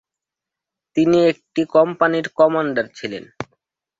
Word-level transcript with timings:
তিনি 0.95 1.17
একটি 1.31 1.61
কোম্পানির 1.75 2.25
কমান্ডার 2.37 2.85
ছিলেন। 2.97 3.23